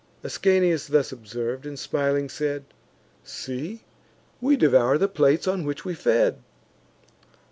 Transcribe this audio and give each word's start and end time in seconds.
Ascanius 0.23 0.87
this 0.87 1.11
observ'd, 1.11 1.63
and 1.63 1.77
smiling 1.77 2.27
said: 2.27 2.65
"See, 3.23 3.83
we 4.41 4.57
devour 4.57 4.97
the 4.97 5.07
plates 5.07 5.47
on 5.47 5.63
which 5.63 5.85
we 5.85 5.93
fed." 5.93 6.39